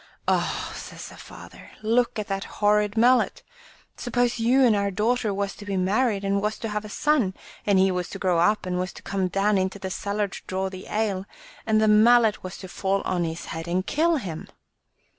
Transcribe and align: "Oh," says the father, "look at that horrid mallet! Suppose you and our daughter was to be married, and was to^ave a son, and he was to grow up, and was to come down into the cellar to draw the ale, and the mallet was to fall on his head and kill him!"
"Oh," 0.27 0.73
says 0.75 1.09
the 1.09 1.15
father, 1.15 1.69
"look 1.83 2.17
at 2.17 2.25
that 2.25 2.45
horrid 2.57 2.97
mallet! 2.97 3.43
Suppose 3.97 4.39
you 4.39 4.63
and 4.63 4.75
our 4.75 4.89
daughter 4.89 5.31
was 5.31 5.53
to 5.57 5.63
be 5.63 5.77
married, 5.77 6.25
and 6.25 6.41
was 6.41 6.57
to^ave 6.57 6.83
a 6.85 6.89
son, 6.89 7.35
and 7.67 7.77
he 7.77 7.91
was 7.91 8.09
to 8.09 8.17
grow 8.17 8.39
up, 8.39 8.65
and 8.65 8.79
was 8.79 8.93
to 8.93 9.03
come 9.03 9.27
down 9.27 9.59
into 9.59 9.77
the 9.77 9.91
cellar 9.91 10.27
to 10.27 10.41
draw 10.47 10.69
the 10.71 10.87
ale, 10.87 11.27
and 11.67 11.79
the 11.79 11.87
mallet 11.87 12.41
was 12.43 12.57
to 12.57 12.67
fall 12.67 13.01
on 13.03 13.25
his 13.25 13.45
head 13.53 13.67
and 13.67 13.85
kill 13.85 14.15
him!" 14.17 14.47